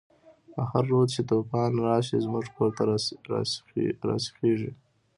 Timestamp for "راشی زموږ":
1.87-2.45